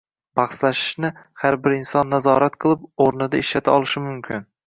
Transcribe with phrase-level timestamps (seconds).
[0.37, 4.45] Bahslashishni har bir inson nazorat qilib, o‘rnida ishlata olishi mumkin.